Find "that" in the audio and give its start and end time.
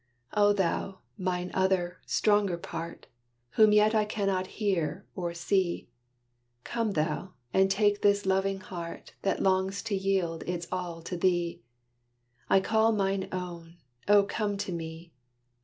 9.21-9.43